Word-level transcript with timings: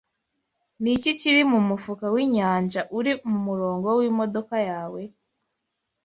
Niki 0.81 1.11
kiri 1.19 1.41
mumufuka 1.51 2.05
winyanja 2.15 2.81
uri 2.97 3.11
mumurongo 3.29 3.89
wimodoka 3.99 4.55
yawe? 4.69 5.01